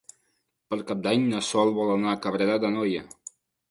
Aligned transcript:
Per 0.73 0.79
Cap 0.87 1.03
d'Any 1.05 1.29
na 1.35 1.43
Sol 1.51 1.77
vol 1.79 1.95
anar 2.01 2.13
a 2.19 2.23
Cabrera 2.27 2.61
d'Anoia. 2.67 3.09